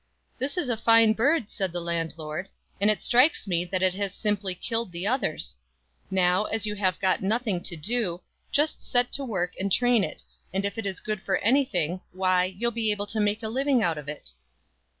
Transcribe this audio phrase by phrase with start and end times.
[0.39, 4.15] "This is a fine bird," said the landlord, "and it strikes me that it has
[4.15, 5.57] simply killed the others.
[6.09, 10.23] Now, as you have got nothing to do, just set to work and train it;
[10.51, 13.83] and if it is good for anything, why you'll be able to make a living
[13.83, 14.31] out of it."